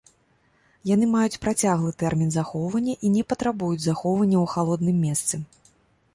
[0.91, 5.35] Яны маюць працяглы тэрмін захоўвання і не патрабуюць захоўвання ў халодным месцы.